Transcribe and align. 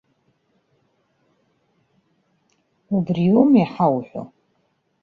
Убриоума 2.95 3.57
иҳауҳәо? 3.63 4.21